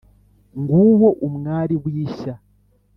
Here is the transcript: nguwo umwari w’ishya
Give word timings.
nguwo 0.59 1.07
umwari 1.27 1.75
w’ishya 1.83 2.33